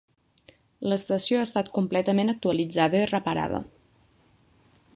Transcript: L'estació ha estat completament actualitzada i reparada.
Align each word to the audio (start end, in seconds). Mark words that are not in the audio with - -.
L'estació 0.93 1.41
ha 1.41 1.43
estat 1.49 1.69
completament 1.75 2.33
actualitzada 2.33 3.01
i 3.03 3.09
reparada. 3.13 3.61